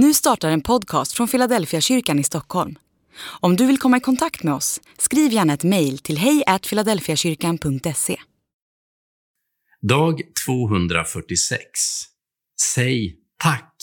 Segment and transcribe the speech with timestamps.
[0.00, 2.78] Nu startar en podcast från Philadelphia kyrkan i Stockholm.
[3.40, 8.16] Om du vill komma i kontakt med oss, skriv gärna ett mejl till hejfiladelfiakyrkan.se.
[9.80, 11.60] Dag 246.
[12.74, 13.74] Säg tack.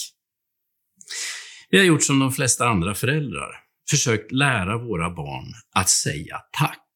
[1.70, 3.52] Vi har gjort som de flesta andra föräldrar,
[3.90, 6.88] försökt lära våra barn att säga tack.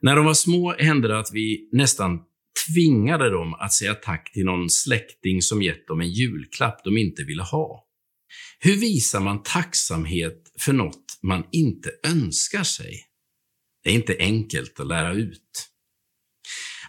[0.00, 2.20] När de var små hände det att vi nästan
[2.68, 7.24] tvingade dem att säga tack till någon släkting som gett dem en julklapp de inte
[7.24, 7.84] ville ha.
[8.58, 13.00] Hur visar man tacksamhet för något man inte önskar sig?
[13.84, 15.70] Det är inte enkelt att lära ut.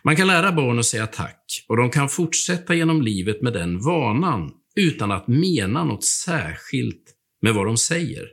[0.04, 3.80] Man kan lära barn att säga tack och de kan fortsätta genom livet med den
[3.80, 8.28] vanan utan att mena något särskilt med vad de säger.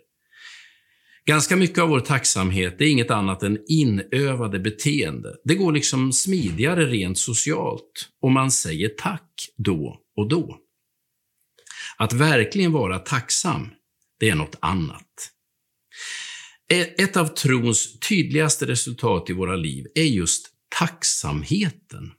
[1.27, 5.37] Ganska mycket av vår tacksamhet är inget annat än inövade beteende.
[5.45, 10.59] Det går liksom smidigare rent socialt om man säger tack då och då.
[11.97, 13.69] Att verkligen vara tacksam,
[14.21, 15.31] det är något annat.
[16.73, 22.13] E, ett av trons tydligaste resultat i våra liv är just tacksamheten.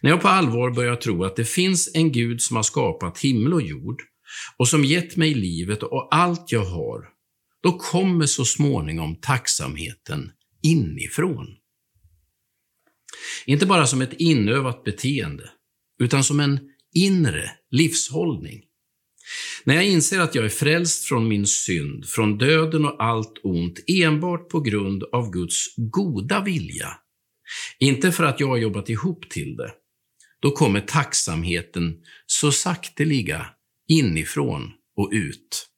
[0.00, 3.52] När jag på allvar börjar tro att det finns en Gud som har skapat himmel
[3.52, 4.02] och jord
[4.56, 7.15] och som gett mig livet och allt jag har,
[7.62, 11.46] då kommer så småningom tacksamheten inifrån.
[13.46, 15.50] Inte bara som ett inövat beteende,
[16.02, 16.60] utan som en
[16.94, 18.62] inre livshållning.
[19.64, 23.78] När jag inser att jag är frälst från min synd, från döden och allt ont
[23.86, 26.88] enbart på grund av Guds goda vilja,
[27.78, 29.72] inte för att jag har jobbat ihop till det,
[30.40, 33.46] då kommer tacksamheten så sakteliga
[33.88, 35.68] inifrån och ut.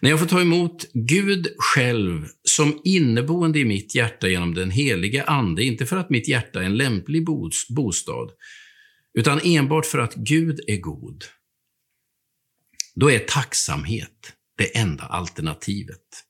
[0.00, 5.24] När jag får ta emot Gud själv som inneboende i mitt hjärta genom den helige
[5.24, 7.26] Ande, inte för att mitt hjärta är en lämplig
[7.68, 8.30] bostad,
[9.14, 11.24] utan enbart för att Gud är god,
[12.94, 16.24] då är tacksamhet det enda alternativet.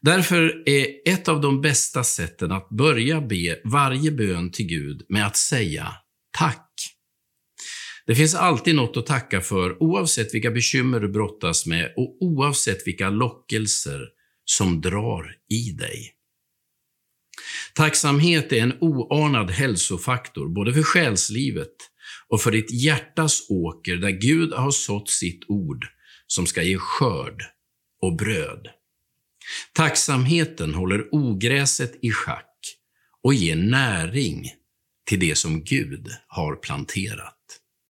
[0.00, 5.26] Därför är ett av de bästa sätten att börja be varje bön till Gud med
[5.26, 5.94] att säga
[6.30, 6.95] tack.
[8.06, 12.86] Det finns alltid något att tacka för oavsett vilka bekymmer du brottas med och oavsett
[12.86, 14.00] vilka lockelser
[14.44, 16.12] som drar i dig.
[17.74, 21.74] Tacksamhet är en oanad hälsofaktor både för själslivet
[22.28, 25.86] och för ditt hjärtas åker där Gud har sått sitt ord
[26.26, 27.42] som ska ge skörd
[28.02, 28.68] och bröd.
[29.72, 32.52] Tacksamheten håller ogräset i schack
[33.22, 34.50] och ger näring
[35.04, 37.35] till det som Gud har planterat.